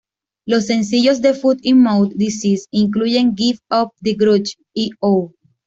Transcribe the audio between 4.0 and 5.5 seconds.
The Grudge" y "Oh!